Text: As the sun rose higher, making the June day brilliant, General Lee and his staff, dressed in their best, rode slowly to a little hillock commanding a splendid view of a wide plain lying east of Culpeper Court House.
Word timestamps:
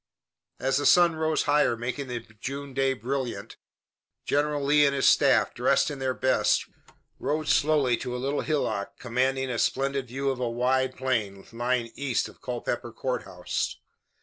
As 0.59 0.77
the 0.77 0.87
sun 0.87 1.15
rose 1.15 1.43
higher, 1.43 1.77
making 1.77 2.07
the 2.07 2.19
June 2.21 2.73
day 2.73 2.93
brilliant, 2.93 3.57
General 4.25 4.63
Lee 4.63 4.83
and 4.87 4.95
his 4.95 5.05
staff, 5.07 5.53
dressed 5.53 5.91
in 5.91 5.99
their 5.99 6.15
best, 6.15 6.65
rode 7.19 7.47
slowly 7.47 7.95
to 7.97 8.15
a 8.15 8.17
little 8.17 8.41
hillock 8.41 8.97
commanding 8.97 9.51
a 9.51 9.59
splendid 9.59 10.07
view 10.07 10.31
of 10.31 10.39
a 10.39 10.49
wide 10.49 10.97
plain 10.97 11.45
lying 11.53 11.91
east 11.93 12.27
of 12.27 12.41
Culpeper 12.41 12.91
Court 12.91 13.25
House. 13.25 13.75